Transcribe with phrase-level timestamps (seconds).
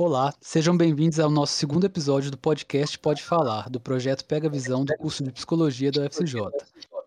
[0.00, 4.84] Olá, sejam bem-vindos ao nosso segundo episódio do podcast Pode Falar, do projeto Pega Visão
[4.84, 6.40] do curso de Psicologia da UFCJ.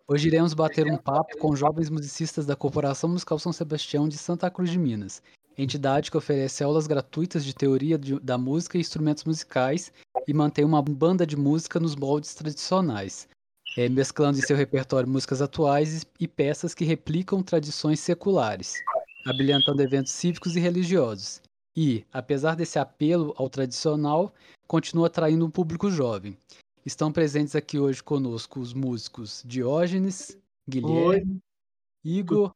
[0.06, 4.52] Hoje iremos bater um papo com jovens musicistas da Corporação Musical São Sebastião de Santa
[4.52, 5.24] Cruz de Minas,
[5.58, 9.90] entidade que oferece aulas gratuitas de teoria de, da música e instrumentos musicais
[10.28, 13.26] e mantém uma banda de música nos moldes tradicionais,
[13.78, 18.74] é, mesclando em seu repertório músicas atuais e peças que replicam tradições seculares,
[19.26, 21.42] habilitando eventos cívicos e religiosos.
[21.76, 24.34] E, apesar desse apelo ao tradicional,
[24.68, 26.38] continua atraindo um público jovem.
[26.86, 31.42] Estão presentes aqui hoje conosco os músicos Diógenes, Guilherme, Oi.
[32.04, 32.54] Igor,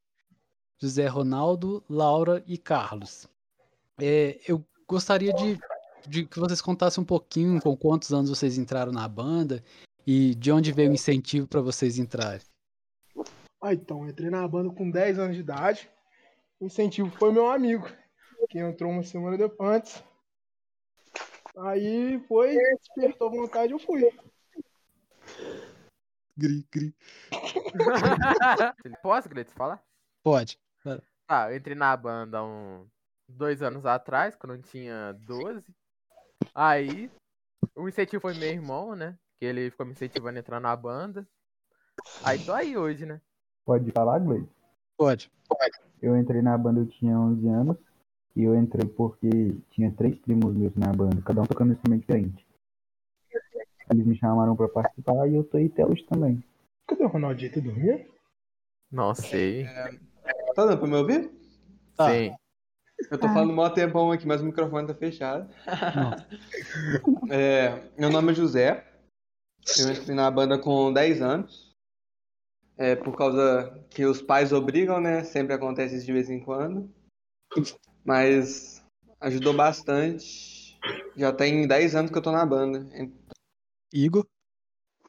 [0.77, 3.27] José Ronaldo, Laura e Carlos.
[4.01, 5.57] É, eu gostaria de,
[6.07, 9.63] de, que vocês contassem um pouquinho com quantos anos vocês entraram na banda
[10.05, 12.41] e de onde veio o incentivo para vocês entrarem.
[13.61, 15.89] Ah, então, entrei na banda com 10 anos de idade.
[16.59, 17.87] O incentivo foi meu amigo,
[18.49, 20.03] que entrou uma semana depois antes.
[21.57, 24.09] Aí foi, despertou vontade eu fui.
[26.37, 26.93] Gri, gri.
[29.01, 29.81] Posso, Gretz, falar?
[30.21, 30.59] Pode.
[31.27, 32.85] Ah, eu entrei na banda há um,
[33.27, 35.63] dois anos atrás, quando eu tinha 12.
[36.53, 37.09] Aí,
[37.75, 39.17] o incentivo foi meu irmão, né?
[39.37, 41.27] Que ele ficou me incentivando a entrar na banda.
[42.23, 43.21] Aí tô aí hoje, né?
[43.65, 44.49] Pode falar, Gleide?
[44.97, 45.31] Pode.
[45.47, 45.79] Pode.
[46.01, 47.77] Eu entrei na banda, eu tinha 11 anos.
[48.35, 52.01] E eu entrei porque tinha três primos meus na banda, cada um tocando um instrumento
[52.01, 52.45] diferente.
[53.89, 56.43] Eles me chamaram pra participar e eu tô aí até hoje também.
[56.87, 57.53] Cadê o Ronaldinho?
[57.53, 58.05] Tá dormindo?
[58.91, 59.63] Não sei.
[59.63, 59.91] É...
[60.55, 61.31] Tá dando pra me ouvir?
[61.95, 62.09] Tá.
[62.09, 62.35] Sim.
[63.11, 65.49] Eu tô falando mó tempão aqui, mas o microfone tá fechado.
[67.29, 68.85] é, meu nome é José.
[69.79, 71.71] Eu entrei na banda com 10 anos.
[72.77, 75.23] É por causa que os pais obrigam, né?
[75.23, 76.89] Sempre acontece isso de vez em quando.
[78.05, 78.81] Mas
[79.19, 80.79] ajudou bastante.
[81.17, 82.87] Já tem 10 anos que eu tô na banda.
[83.91, 84.25] Igor?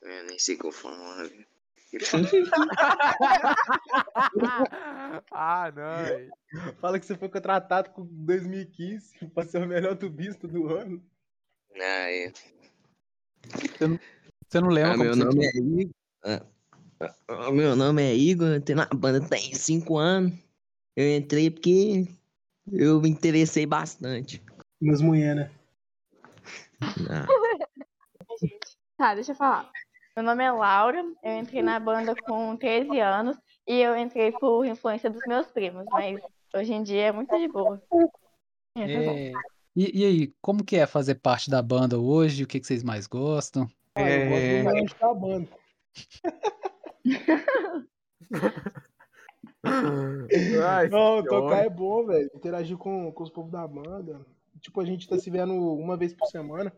[0.03, 0.97] Eu nem sei qual foi o
[5.31, 6.05] ah, não.
[6.81, 11.01] Fala que você foi contratado com 2015 pra ser o melhor tubista do ano.
[11.75, 12.33] Ah, é.
[13.45, 14.01] Você não,
[14.47, 15.95] você não lembra ah, meu nome é Igor.
[17.29, 20.37] Ah, meu nome é Igor, eu tenho na banda tem 5 anos.
[20.97, 22.09] Eu entrei porque
[22.73, 24.43] eu me interessei bastante.
[24.81, 25.51] Nas mulheres, né?
[28.97, 29.71] tá, deixa eu falar.
[30.17, 34.65] Meu nome é Laura, eu entrei na banda com 13 anos e eu entrei por
[34.65, 36.21] influência dos meus primos, mas
[36.55, 37.83] hoje em dia é muito de boa.
[38.77, 39.33] É,
[39.75, 42.45] e, e, aí, como que é fazer parte da banda hoje?
[42.45, 43.69] O que, que vocês mais gostam?
[43.95, 45.49] Ah, eu gosto da banda.
[50.69, 52.31] Ai, Não, tocar é bom, velho.
[52.35, 54.21] Interagir com, com os povos da banda.
[54.61, 56.73] Tipo, a gente tá se vendo uma vez por semana.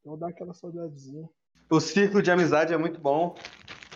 [0.00, 1.28] Então dá aquela saudadezinha.
[1.68, 3.34] O ciclo de amizade é muito bom.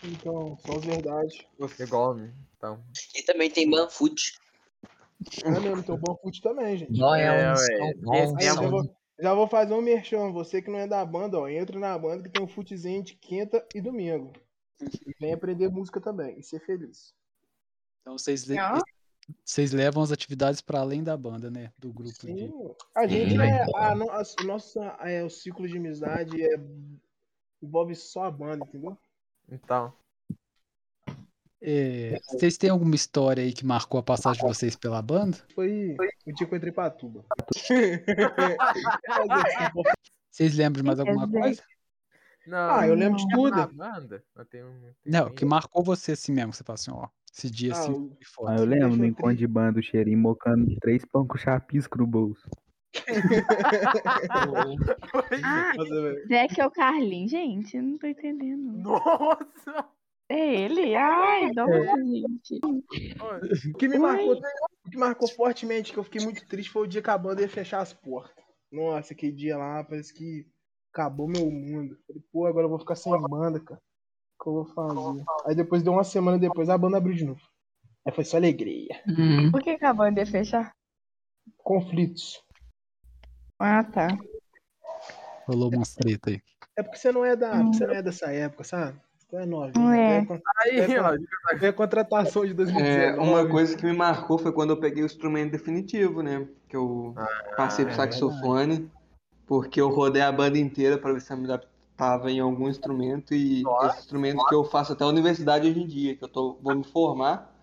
[0.05, 1.39] Então, só as verdades.
[1.59, 2.33] Você igual, né?
[2.57, 2.83] Então.
[3.15, 4.39] E também tem Banfoot.
[5.45, 6.99] É mesmo, tem o Banfoot também, gente.
[6.99, 10.33] Não é, é, é, já, vou, já vou fazer um merchan.
[10.33, 13.15] Você que não é da banda, ó, entra na banda que tem um futezinho de
[13.15, 14.33] quinta e domingo.
[14.81, 17.15] E vem aprender música também e ser feliz.
[18.01, 18.57] Então vocês, le
[19.45, 21.73] vocês levam as atividades para além da banda, né?
[21.79, 22.15] Do grupo.
[22.15, 22.35] Sim.
[22.35, 22.53] De...
[22.95, 23.63] A gente é.
[23.77, 26.57] A, a, a, nossa, é, o ciclo de amizade é
[27.63, 28.97] envolve só a banda, entendeu?
[29.51, 29.93] Então.
[31.63, 35.37] É, vocês têm alguma história aí que marcou a passagem de vocês pela banda?
[35.55, 35.95] Foi
[36.27, 37.23] o dia que eu entrei pra tuba.
[40.31, 41.63] vocês lembram de mais alguma coisa?
[42.47, 43.75] Não, ah, eu lembro de tudo.
[43.75, 47.73] Banda, eu tenho, não, que marcou você assim mesmo, você fala assim, ó, esse dia
[47.75, 48.17] ah, assim.
[48.47, 52.07] Ah, eu lembro no encontro de banda, o cheirinho mocando três pão com chapisco no
[52.07, 52.49] bolso
[55.45, 55.73] ah,
[56.29, 58.79] Zé que é o Carlinhos, gente, eu não tô entendendo.
[58.79, 59.89] Nossa!
[60.29, 60.95] É ele?
[60.95, 61.97] Ai, nossa, é.
[62.05, 62.61] gente.
[62.63, 62.83] O
[63.77, 64.41] que me marcou,
[64.87, 67.43] o que marcou fortemente, que eu fiquei muito triste, foi o dia que a banda
[67.43, 68.45] ia fechar as portas.
[68.71, 70.47] Nossa, aquele dia lá, parece que
[70.93, 71.99] acabou meu mundo.
[72.07, 73.83] Falei, pô, agora eu vou ficar sem banda, cara.
[74.41, 75.25] Que eu vou fazer?
[75.47, 77.41] Aí depois, deu uma semana depois, a banda abriu de novo.
[78.07, 79.01] Aí foi só alegria.
[79.07, 79.51] Hum.
[79.51, 80.73] Por que, que a banda ia fechar?
[81.59, 82.43] Conflitos.
[83.59, 84.09] Ah, tá.
[85.47, 86.41] Rolou uma treta aí.
[86.77, 87.73] É porque você não é da, hum.
[87.73, 88.99] você não é dessa época, sabe?
[89.19, 89.73] Você é novinho.
[89.77, 90.27] Não é.
[90.63, 92.89] Aí, a contratação de 2019.
[92.89, 96.49] É, uma coisa que me marcou foi quando eu peguei o instrumento definitivo, né?
[96.69, 98.91] Que eu ah, passei pro é saxofone,
[99.47, 101.47] porque eu rodei a banda inteira para ver se eu me
[102.01, 103.89] adaptava em algum instrumento e Nossa.
[103.89, 106.75] esse instrumento que eu faço até a universidade hoje em dia, que eu tô, vou
[106.75, 107.55] me formar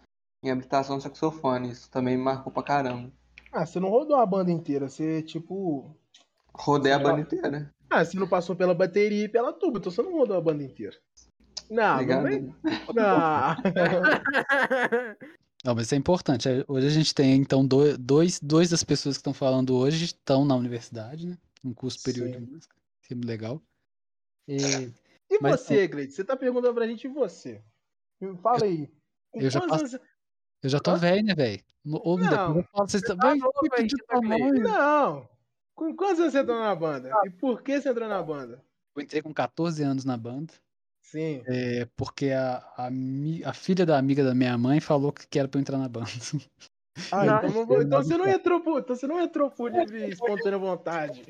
[0.43, 1.71] em habilitação saxofone.
[1.71, 3.11] Isso também me marcou pra caramba.
[3.51, 5.89] Ah, você não rodou a banda inteira, você, tipo.
[6.53, 7.71] Rodei a Sim, banda inteira.
[7.89, 10.63] Ah, você não passou pela bateria e pela tuba, então você não rodou a banda
[10.63, 10.95] inteira.
[11.69, 12.55] Não, não vem.
[12.93, 13.55] Não.
[15.65, 16.47] Não, mas isso é importante.
[16.47, 20.05] É, Hoje a gente tem, então, do- dois, dois das pessoas que estão falando hoje
[20.05, 21.37] estão na universidade, né?
[21.65, 22.45] Um curso superior de Sim.
[22.45, 22.75] música.
[23.01, 23.61] Isso é muito legal.
[24.47, 24.57] E
[25.29, 26.13] E Mas, você, Gleide?
[26.13, 27.61] Você tá perguntando pra gente e você?
[28.41, 28.89] Fala aí.
[29.31, 29.99] Com eu já passo- anos-
[30.63, 30.97] eu já tô Hã?
[30.97, 31.61] velho, né, velho?
[31.83, 32.17] Me Não.
[32.17, 34.53] depois eu falo, vocês tá novo.
[34.61, 35.29] Não.
[35.75, 37.11] Com quantos anos você entrou na banda?
[37.25, 38.63] E por que você entrou na banda?
[38.95, 40.51] Eu entrei com 14 anos na banda,
[41.03, 41.43] Sim.
[41.45, 42.89] é, porque a, a,
[43.45, 46.09] a filha da amiga da minha mãe falou que era pra eu entrar na banda.
[47.11, 51.23] Ah, então, então você não entrou por, então você não entrou por livre espontânea vontade.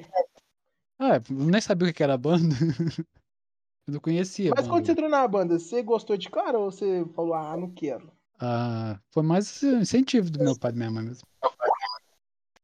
[0.99, 2.55] Ah, eu nem sabia o que era a banda.
[3.87, 7.05] Eu não conhecia Mas quando você entrou na banda, você gostou de cara ou você
[7.15, 8.11] falou, ah, não quero?
[8.37, 11.25] Ah, foi mais incentivo do meu pai e da minha mãe mesmo.
[11.41, 11.49] Ah,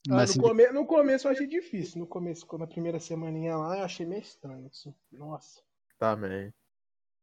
[0.09, 0.71] Mas assim, no, come...
[0.71, 1.99] no começo eu achei difícil.
[1.99, 4.67] No começo, na primeira semaninha lá, eu achei meio estranho.
[4.67, 4.93] Assim.
[5.11, 5.61] Nossa.
[5.97, 6.53] Também.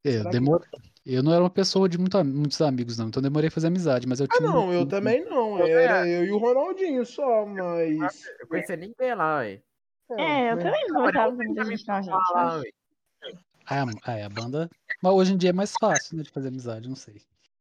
[0.03, 0.67] é, que- demor...
[1.05, 4.07] eu não era uma pessoa de muito, muitos amigos, não, então demorei a fazer amizade,
[4.07, 5.59] mas eu Ah, tinha um não, eu também não.
[5.59, 8.25] Era eu e o Ronaldinho só, mas.
[8.41, 9.63] Eu conheci ninguém lá, ué.
[10.19, 12.15] É, eu mas- também não gostava muito de gente, não, gente.
[12.35, 12.71] Lá, ué.
[13.67, 14.69] Ah, ah, é, a banda.
[15.03, 17.21] Mas hoje em dia é mais fácil, né, de fazer amizade, não sei.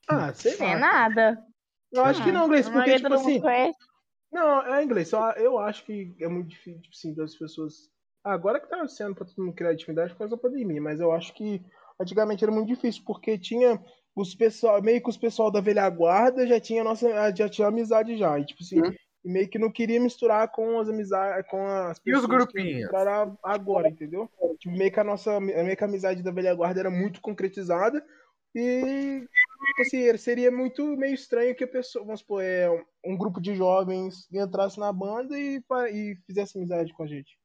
[0.10, 0.80] Ah, sei É lá.
[0.80, 1.46] nada.
[1.92, 3.40] Eu acho que não, Gleice, A porque, tipo assim.
[3.42, 3.78] conhece.
[4.31, 5.07] Não, é inglês.
[5.10, 7.90] Só eu acho que é muito difícil, tipo assim, das pessoas.
[8.24, 11.12] Agora que tá sendo pra todo mundo criar intimidade por causa da pandemia, mas eu
[11.12, 11.62] acho que
[12.00, 13.80] antigamente era muito difícil, porque tinha
[14.16, 18.18] os pessoal, meio que os pessoal da velha guarda já tinha nossa, já tinha amizade
[18.18, 18.38] já.
[18.40, 18.81] E tipo assim,
[19.24, 22.54] e meio que não queria misturar com as amizades, com as E os pessoas que
[22.54, 22.88] grupinhos?
[22.88, 24.30] entraram agora, entendeu?
[24.60, 28.04] Tipo, meio que a nossa, meio que a amizade da velha guarda era muito concretizada
[28.56, 29.25] e
[29.68, 32.68] tipo assim, seria muito meio estranho que a pessoa, vamos supor, é,
[33.06, 35.62] um grupo de jovens entrasse na banda e,
[35.92, 37.38] e fizesse amizade com a gente.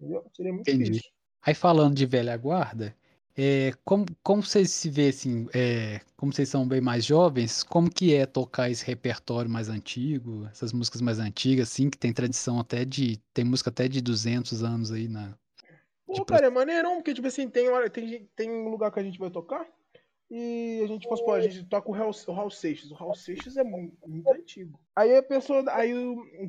[0.00, 0.24] Entendeu?
[0.34, 0.90] Seria muito Entendi.
[0.90, 1.10] difícil.
[1.44, 2.94] Aí falando de velha guarda,
[3.36, 7.90] é, como, como vocês se vê assim, é, como vocês são bem mais jovens, como
[7.90, 12.60] que é tocar esse repertório mais antigo, essas músicas mais antigas, assim, que tem tradição
[12.60, 15.34] até de, tem música até de 200 anos aí na...
[16.06, 19.02] Pô, Tipo- cara, é maneirão, porque, tipo assim, tem, tem, tem um lugar que a
[19.02, 19.66] gente vai tocar
[20.34, 22.90] e a gente, vamos supor, a gente toca o Raul, o Raul Seixas.
[22.90, 24.80] O Raul Seixas é muito, muito antigo.
[24.96, 25.92] Aí a pessoa, aí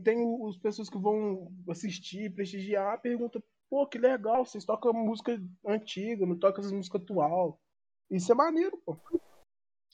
[0.06, 5.36] tem os pessoas que vão assistir, prestigiar, pergunta, pô, que legal, vocês tocam música
[5.66, 7.60] antiga, não tocam essas músicas atual.
[8.08, 8.96] Isso é maneiro, pô.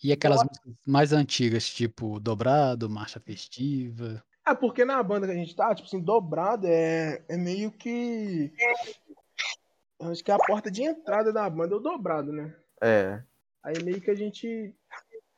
[0.04, 4.22] E aquelas músicas mais antigas, tipo Dobrado, Marcha Festiva...
[4.46, 8.52] É porque na banda que a gente tá, tipo assim, dobrado é, é meio que.
[10.02, 12.56] Acho que é a porta de entrada da banda é o dobrado, né?
[12.82, 13.24] É.
[13.64, 14.76] Aí meio que a gente.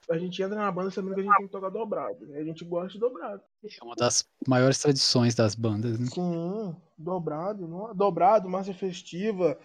[0.09, 2.25] A gente entra na banda sabendo que a gente tem que tocar dobrado.
[2.33, 3.41] Aí a gente gosta de dobrado.
[3.63, 6.07] É uma das maiores tradições das bandas, né?
[6.07, 7.67] Sim, dobrado.
[7.67, 9.57] não- Dobrado, marcha festiva.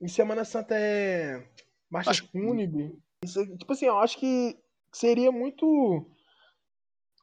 [0.00, 1.46] Em Semana Santa é.
[1.90, 2.96] Marcha Acho- fúnebre.
[3.24, 4.56] Isso, tipo assim, eu acho que
[4.92, 6.06] seria muito.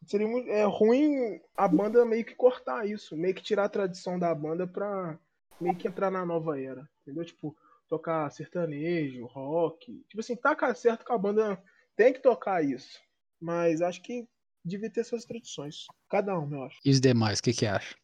[0.06, 3.16] Seria muito é, ruim a banda meio que cortar isso.
[3.18, 5.18] Meio que tirar a tradição da banda pra
[5.60, 6.88] meio que entrar na nova era.
[7.02, 7.26] Entendeu?
[7.26, 7.56] Tipo,
[7.88, 10.04] tocar sertanejo, rock.
[10.10, 11.62] Tipo assim, tá certo que a banda
[11.98, 13.02] tem que tocar isso.
[13.42, 14.26] Mas acho que
[14.64, 15.86] devia ter suas tradições.
[16.10, 16.80] Cada um, eu acho.
[16.86, 17.96] E os demais, o que que acha?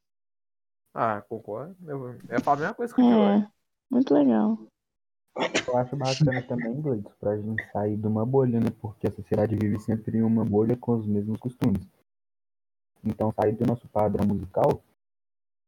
[0.93, 1.75] Ah, concordo.
[1.87, 3.45] Eu, eu falo a mesma coisa que o Jorge.
[3.45, 3.49] É,
[3.89, 4.57] muito legal.
[5.67, 8.69] Eu acho bacana também, Gleitos, pra gente sair de uma bolha, né?
[8.79, 11.87] Porque a sociedade vive sempre em uma bolha com os mesmos costumes.
[13.03, 14.83] Então, sair do nosso padrão musical,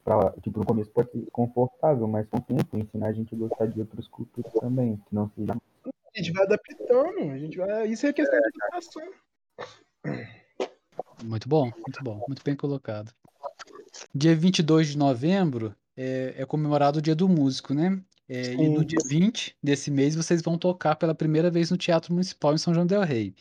[0.03, 3.37] pra, tipo, no começo pode ser confortável, mas com o tempo ensinar a gente a
[3.37, 5.55] gostar de outras culturas também, que não seja
[6.15, 7.87] A gente vai adaptando, a gente vai.
[7.87, 9.03] Isso é questão de adaptação.
[11.23, 13.11] Muito bom, muito bom, muito bem colocado.
[14.13, 18.01] Dia 22 de novembro é, é comemorado o Dia do Músico, né?
[18.27, 22.11] É, e no dia 20 desse mês vocês vão tocar pela primeira vez no Teatro
[22.11, 23.35] Municipal em São João del Rei.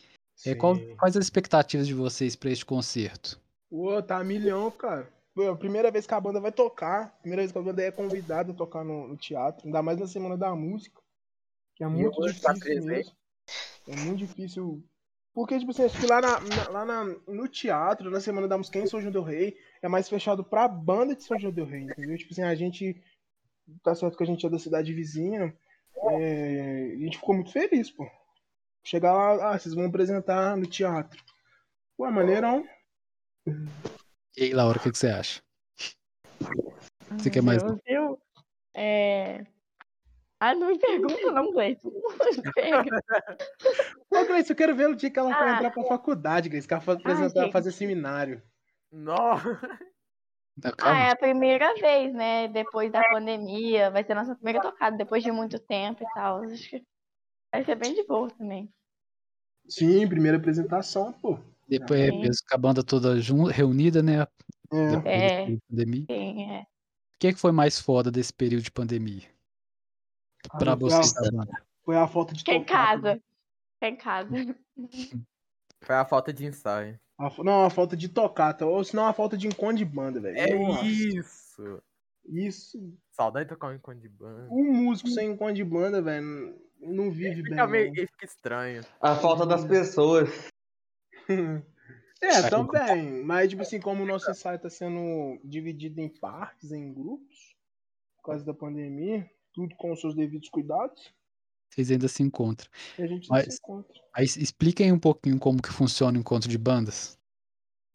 [0.45, 3.39] É, qual- quais as expectativas de vocês para este concerto?
[3.69, 5.09] Pô, tá milhão, cara.
[5.33, 7.91] Pô, a primeira vez que a banda vai tocar, primeira vez que a banda é
[7.91, 11.01] convidada a tocar no, no teatro, ainda mais na Semana da Música,
[11.75, 12.85] que é muito tá difícil presente.
[12.85, 13.13] mesmo.
[13.87, 14.83] É muito difícil.
[15.33, 18.57] Porque, tipo assim, acho que lá, na, na- lá na- no teatro, na Semana da
[18.57, 21.65] Música em São João del Rei, é mais fechado pra banda de São João del
[21.65, 22.17] Rei, entendeu?
[22.17, 23.01] Tipo assim, a gente.
[23.83, 25.55] Tá certo que a gente é da cidade vizinha,
[26.11, 28.07] é, a gente ficou muito feliz, pô.
[28.83, 31.21] Chegar lá, ah, vocês vão apresentar no teatro.
[31.97, 32.63] Pô, maneirão.
[34.37, 35.41] E aí, Laura, o que, que você acha?
[37.17, 37.63] Você quer mais?
[37.63, 38.19] Deus, viu?
[38.75, 39.45] É...
[40.45, 41.87] Ah, não me pergunta não, Gleice.
[44.11, 45.55] Ô, Gleice, eu quero ver o dia que ela vai Ah.
[45.55, 47.51] entrar pra faculdade, Gleice, que ela vai apresentar, gente.
[47.51, 48.41] fazer seminário.
[48.91, 49.57] Nossa.
[50.63, 52.47] Não, Ah, é a primeira vez, né?
[52.47, 53.89] Depois da pandemia.
[53.91, 56.43] Vai ser a nossa primeira tocada, depois de muito tempo e tal.
[56.43, 56.83] Acho que
[57.51, 58.69] vai ser bem de boa também.
[59.67, 61.39] Sim, primeira apresentação, pô.
[61.67, 64.21] Depois é mesmo com a banda toda jun- reunida, né?
[64.71, 64.91] É.
[64.91, 65.45] Depois É.
[65.47, 66.05] de pandemia.
[66.09, 66.61] Sim, é.
[66.61, 66.65] O
[67.19, 69.23] que, que foi mais foda desse período de pandemia?
[70.57, 71.65] Pra Ah, vocês foi da banda.
[71.83, 73.21] Foi a falta de em tocar, casa.
[73.73, 74.55] Fica em casa.
[75.81, 76.99] Foi a falta de ensaio.
[77.17, 78.65] A Não, a falta de tocar, tá?
[78.65, 80.37] ou senão a falta de encontro de banda, velho.
[80.37, 81.81] É Nossa, isso!
[82.25, 82.93] Isso.
[83.11, 84.47] Saudade de tocar um encontro de banda.
[84.51, 87.51] Um músico sem encontro de banda, velho, não vive bem.
[87.51, 87.95] Fica, meio, não.
[87.95, 88.83] fica estranho.
[88.99, 90.29] A falta das pessoas.
[92.21, 93.23] É, também.
[93.23, 97.55] Mas, tipo assim, como o nosso ensaio tá sendo dividido em partes, em grupos,
[98.17, 101.11] por causa da pandemia, tudo com os seus devidos cuidados,
[101.71, 102.69] Vocês ainda se encontram.
[102.99, 103.93] e a gente Mas- se encontra.
[104.13, 107.17] Aí expliquem um pouquinho como que funciona o encontro de bandas.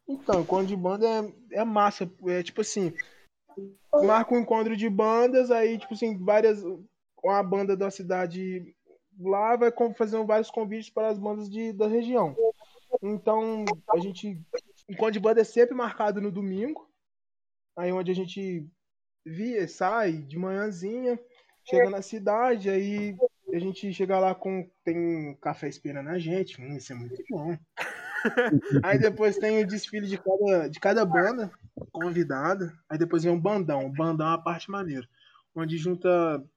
[0.08, 1.06] Então, encontro de banda
[1.52, 2.10] é, é massa.
[2.26, 2.92] É tipo assim,
[4.04, 6.62] marca um encontro de bandas, aí, tipo assim, várias.
[7.14, 8.74] Com a banda da cidade
[9.18, 12.34] lá, vai fazer vários convites para as bandas de, da região.
[13.02, 14.40] Então, a gente.
[14.88, 16.90] Encontro de banda é sempre marcado no domingo.
[17.78, 18.66] Aí onde a gente
[19.24, 21.20] via, sai de manhãzinha,
[21.64, 23.16] chega na cidade, aí
[23.52, 24.68] a gente chega lá com.
[24.84, 26.60] Tem um café esperando a gente.
[26.60, 27.56] Hum, isso é muito bom.
[28.84, 31.50] Aí depois tem o desfile de cada, de cada banda
[31.90, 32.72] convidada.
[32.88, 33.86] Aí depois vem um bandão.
[33.86, 35.08] O bandão é a parte maneira.
[35.54, 36.08] Onde junta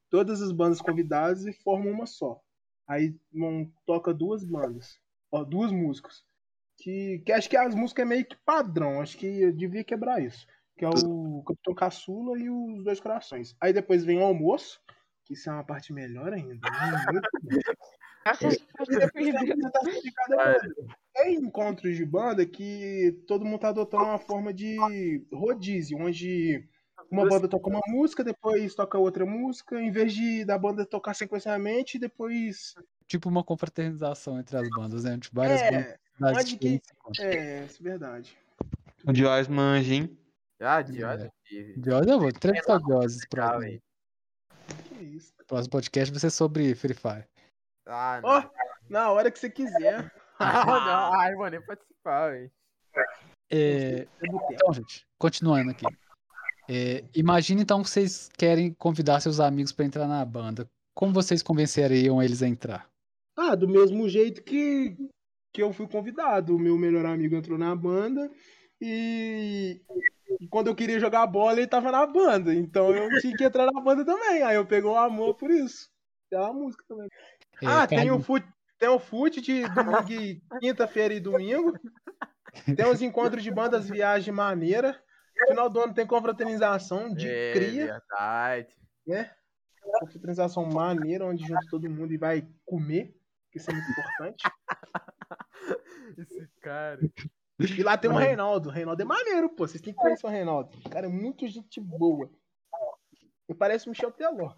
[0.10, 2.41] todas as bandas convidadas e forma uma só.
[2.88, 3.15] Aí
[3.86, 5.00] toca duas bandas.
[5.31, 6.24] Ó, duas músicas.
[6.77, 9.01] Que, que acho que as músicas é meio que padrão.
[9.01, 10.45] Acho que eu devia quebrar isso.
[10.77, 13.56] Que é o Capitão Caçula e os Dois Corações.
[13.62, 14.80] Aí depois vem o almoço.
[15.25, 16.60] Que isso é uma parte melhor ainda.
[18.25, 20.75] Depois tem a apresentação de cada banda.
[21.13, 26.68] Tem encontros de banda que todo mundo tá adotando uma forma de rodízio, onde
[27.12, 31.13] uma banda toca uma música, depois toca outra música, em vez de da banda tocar
[31.13, 32.74] sequencialmente, depois.
[33.08, 35.18] Tipo uma confraternização entre as bandas, né?
[35.20, 35.98] Tipo, várias bandas É,
[36.39, 36.82] onde que-
[37.20, 38.38] é, isso é verdade.
[39.08, 40.18] O Joyce manja, hein?
[40.63, 41.29] Ah, de É.
[41.77, 43.82] Diose, eu vou entrevistar o Diose próximo?
[44.89, 45.34] Que isso.
[45.46, 47.25] próximo podcast vai ser sobre Free Fire.
[47.86, 48.29] Ah, não.
[48.29, 48.50] Ó,
[48.89, 50.12] na hora que você quiser.
[50.39, 51.13] Ah, não.
[51.22, 52.51] Ai, vou nem participar, hein?
[53.51, 55.86] É, então, gente, continuando aqui.
[56.67, 60.67] É, imagine então que vocês querem convidar seus amigos para entrar na banda.
[60.96, 62.89] Como vocês convenceriam eles a entrar?
[63.38, 64.98] Ah, do mesmo jeito que,
[65.53, 66.55] que eu fui convidado.
[66.55, 68.29] O meu melhor amigo entrou na banda
[68.82, 69.82] e
[70.53, 72.53] quando eu queria jogar bola, ele tava na banda.
[72.53, 74.43] Então eu tinha que entrar na banda também.
[74.43, 75.89] Aí eu peguei o amor por isso.
[76.29, 77.07] Pela música também.
[77.60, 80.03] É, ah, tem Carlinhos, o fute, tem o fute de domingo
[80.60, 81.74] quinta-feira e domingo.
[82.75, 85.01] Tem os encontros de bandas viagem maneira.
[85.48, 88.75] Final do ano tem confraternização de é cria, verdade.
[89.07, 89.31] né?
[90.01, 93.17] Confraternização maneira, onde junta todo mundo e vai comer,
[93.51, 94.43] que isso é muito importante.
[96.15, 97.01] Esse cara.
[97.77, 98.70] E lá tem o Reinaldo.
[98.70, 99.67] O Reinaldo é maneiro, pô.
[99.67, 100.70] Vocês têm que conhecer o Reinaldo.
[100.86, 102.29] O cara é muito gente boa.
[103.48, 104.53] E parece o Michel Teló.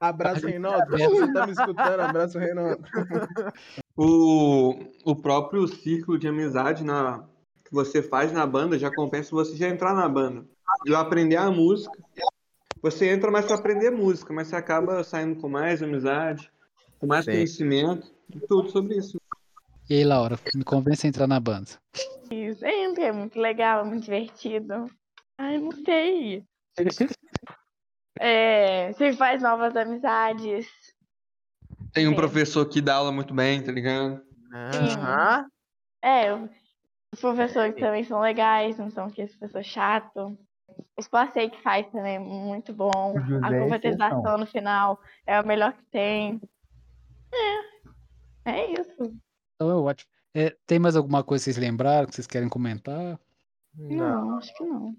[0.00, 0.90] Abraço, Reinaldo.
[0.90, 2.00] Você tá me escutando?
[2.00, 2.82] Abraço, Reinaldo.
[3.98, 4.74] O,
[5.06, 7.26] o próprio círculo de amizade na,
[7.64, 10.44] que você faz na banda já compensa você já entrar na banda.
[10.84, 11.96] E aprender a música.
[12.82, 16.52] Você entra mais para aprender música, mas você acaba saindo com mais amizade,
[16.98, 17.32] com mais Sim.
[17.32, 18.12] conhecimento,
[18.46, 19.18] tudo sobre isso.
[19.88, 21.70] E aí, Laura, me convence a entrar na banda.
[22.30, 22.64] isso.
[22.66, 24.90] Entra, é muito legal, é muito divertido.
[25.38, 26.44] Ai, não sei.
[28.18, 30.66] É, você faz novas amizades.
[31.92, 32.16] Tem um É.
[32.16, 34.22] professor que dá aula muito bem, tá ligado?
[34.50, 35.46] Aham.
[36.02, 36.32] É,
[37.12, 40.32] os professores também são legais, não são aqueles professores chatos.
[40.96, 43.14] Os passeios que faz também é muito bom.
[43.42, 44.38] A exceção.
[44.38, 46.40] no final é o melhor que tem.
[48.46, 49.14] É, é isso.
[49.56, 50.10] Então é ótimo.
[50.34, 53.18] É, tem mais alguma coisa que vocês lembraram, que vocês querem comentar?
[53.74, 54.94] Não, acho que não.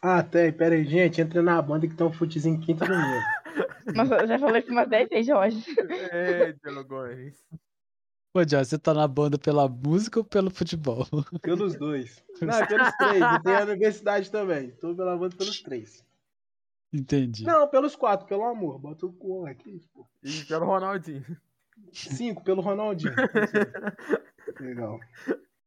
[0.00, 0.52] Ah, tem.
[0.52, 1.20] Pera aí, gente.
[1.20, 3.20] Entra na banda que tem um futezinho quinta e domingo.
[3.94, 5.64] Nossa, eu já falei isso umas 10 vezes hoje.
[6.12, 7.34] É, Dialogões.
[8.34, 11.06] Ô, Diose, você tá na banda pela música ou pelo futebol?
[11.42, 12.22] Pelos dois.
[12.42, 13.22] Não, pelos três.
[13.22, 14.72] E tem a universidade também.
[14.72, 16.04] Tô pela banda pelos três.
[16.92, 17.44] Entendi.
[17.44, 18.78] Não, pelos quatro, pelo amor.
[18.78, 20.06] Bota o cu aqui, pô.
[20.22, 21.24] E pelo Ronaldinho.
[21.92, 23.14] Cinco, pelo Ronaldinho.
[24.60, 24.98] Legal.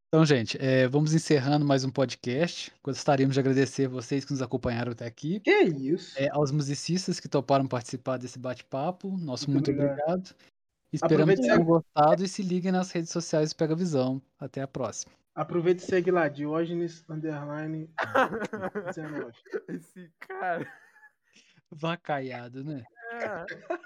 [0.08, 2.72] Então, gente, é, vamos encerrando mais um podcast.
[2.82, 5.38] Gostaríamos de agradecer vocês que nos acompanharam até aqui.
[5.40, 6.18] Que isso?
[6.18, 10.08] É, aos musicistas que toparam participar desse bate-papo, nosso muito, Muito obrigado.
[10.08, 10.34] obrigado.
[10.92, 14.20] Esperamos que tenham gostado e se liguem nas redes sociais do Pega Visão.
[14.38, 15.12] Até a próxima.
[15.32, 17.88] Aproveita e segue lá, Diógenes Underline
[18.86, 19.32] 19.
[19.68, 20.66] Esse cara.
[21.70, 22.82] Vacaiado, né?
[23.12, 23.80] É.